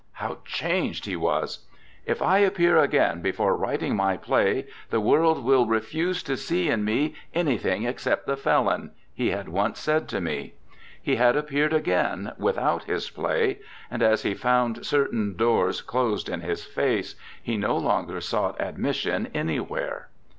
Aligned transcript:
how 0.13 0.39
changed 0.45 1.05
he 1.05 1.15
was. 1.15 1.67
'If 2.07 2.23
I 2.23 2.39
appear 2.39 2.75
again 2.75 3.21
before 3.21 3.55
writing 3.55 3.95
my 3.95 4.17
play, 4.17 4.65
the 4.89 4.99
world 4.99 5.43
will 5.43 5.67
refuse 5.67 6.23
to 6.23 6.35
see 6.35 6.69
in 6.71 6.83
me 6.83 7.13
anything 7.35 7.83
except 7.83 8.25
the 8.25 8.35
felon,' 8.35 8.93
he 9.13 9.29
had 9.29 9.47
once 9.47 9.77
said 9.77 10.07
to 10.09 10.19
me. 10.19 10.55
He 10.99 11.17
had 11.17 11.35
appeared 11.35 11.71
again, 11.71 12.31
without 12.39 12.85
his 12.85 13.11
play, 13.11 13.59
and 13.91 14.01
as 14.01 14.23
he 14.23 14.33
found 14.33 14.87
certain 14.87 15.35
doors 15.35 15.83
closed 15.83 16.29
in 16.29 16.41
his 16.41 16.65
face, 16.65 17.13
he 17.39 17.55
no 17.55 17.77
longer 17.77 18.19
sought 18.21 18.59
admission 18.59 19.27
anywhere. 19.35 20.09